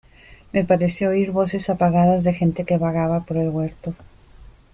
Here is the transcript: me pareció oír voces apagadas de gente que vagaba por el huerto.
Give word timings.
me 0.51 0.63
pareció 0.63 1.09
oír 1.11 1.29
voces 1.29 1.69
apagadas 1.69 2.23
de 2.23 2.33
gente 2.33 2.63
que 2.65 2.79
vagaba 2.79 3.19
por 3.23 3.37
el 3.37 3.49
huerto. 3.49 3.93